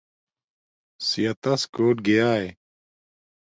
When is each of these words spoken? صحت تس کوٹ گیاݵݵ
صحت 1.07 1.37
تس 1.43 1.61
کوٹ 1.75 1.95
گیاݵݵ 2.05 2.47